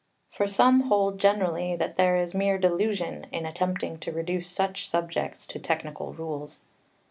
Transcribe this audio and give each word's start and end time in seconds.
For 0.31 0.47
some 0.47 0.79
hold 0.89 1.19
generally 1.19 1.75
that 1.75 1.95
there 1.95 2.17
is 2.17 2.33
mere 2.33 2.57
delusion 2.57 3.27
in 3.31 3.45
attempting 3.45 3.99
to 3.99 4.11
reduce 4.11 4.49
such 4.49 4.89
subjects 4.89 5.45
to 5.45 5.59
technical 5.59 6.11
rules. 6.13 6.63